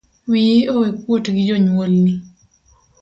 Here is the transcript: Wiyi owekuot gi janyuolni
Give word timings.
Wiyi 0.29 0.59
owekuot 0.73 1.25
gi 1.35 1.43
janyuolni 1.47 2.13